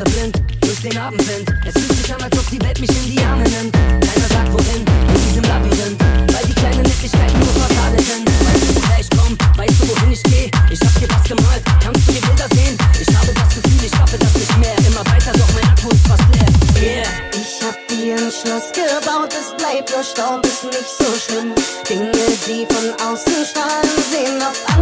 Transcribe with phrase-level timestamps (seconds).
[0.00, 1.48] Jahre blind durch den Abendwind.
[1.66, 3.72] Es fühlt sich an, als ob die Welt mich in die Arme nimmt.
[3.72, 6.00] Keiner sagt wohin, in diesem Labyrinth,
[6.32, 8.24] weil die kleinen Nettigkeiten nur Fassade sind.
[8.24, 9.32] Weißt du, woher ich komm?
[9.56, 10.50] Weißt du, wohin ich geh?
[10.70, 12.76] Ich hab dir was gemalt, kannst du mir Bilder sehen?
[13.00, 14.76] Ich habe das Gefühl, ich schaffe das nicht mehr.
[14.88, 16.48] Immer weiter, doch mein Akku ist fast leer.
[16.80, 17.10] Yeah.
[17.36, 21.52] Ich hab dir ein Schloss gebaut, es bleibt nur Staub, ist nicht so schlimm.
[21.88, 24.79] Dinge, die von außen strahlen, sehen auf alle.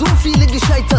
[0.00, 0.89] So viele gescheite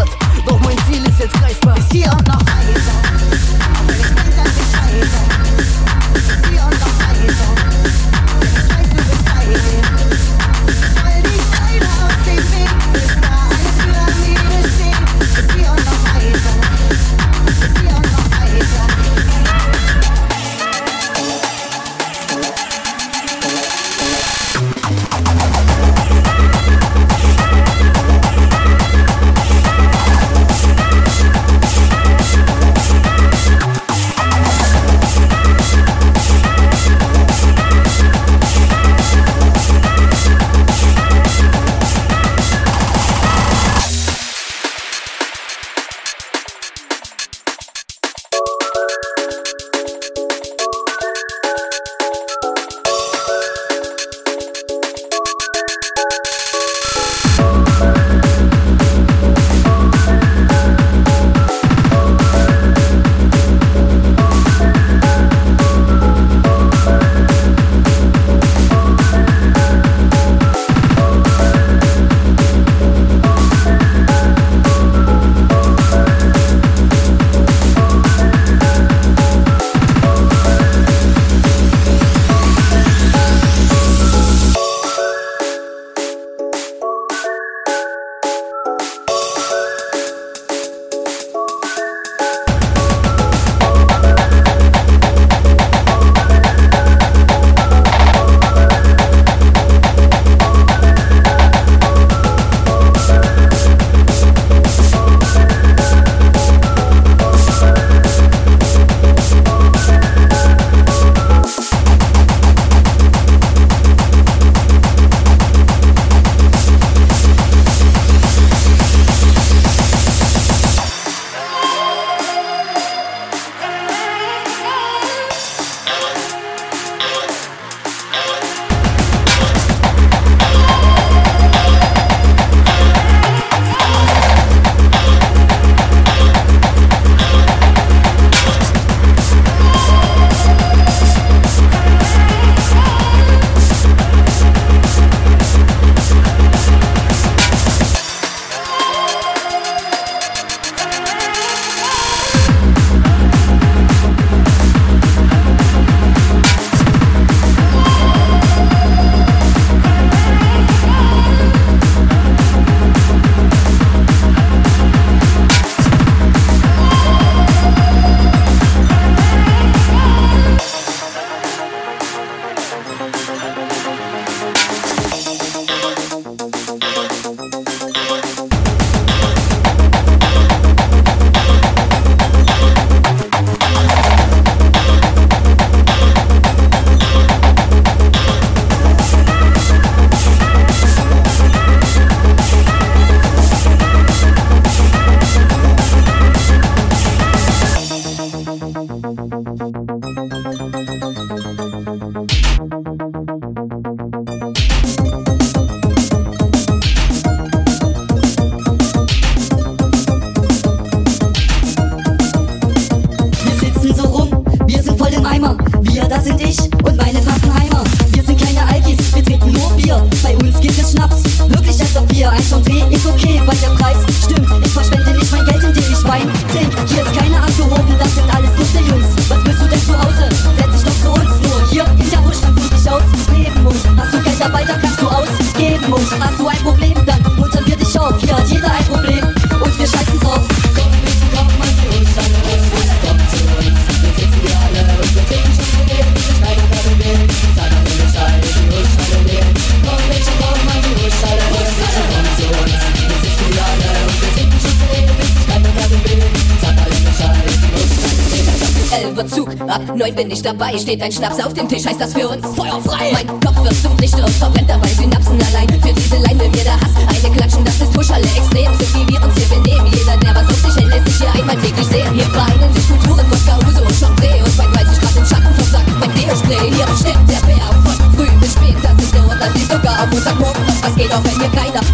[260.02, 262.80] Paranoid bin ich dabei, steht ein Schnaps auf dem Tisch, heißt das für uns Feuer
[262.82, 263.12] frei.
[263.12, 265.68] Mein Kopf wird zum Licht und verbrennt dabei Synapsen allein.
[265.80, 268.74] Für diese Leine will mir der Hass eine klatschen, das ist Huschale extrem.
[268.74, 271.32] So wie wir uns hier benehmen jeder, der was auf sich hält, lässt sich hier
[271.32, 272.14] einmal täglich sehen.
[272.14, 275.54] Hier vereinen sich Kulturen, Wodka, Huse und Chambray und mein weiß ich Grad im Schatten
[275.54, 276.66] versagt mein Deo-Spray.
[276.74, 280.62] Hier steckt der Bär von früh bis spät, das ist der Untertitel sogar am Montagmorgen.
[280.82, 281.91] Was geht auch, wenn hier keiner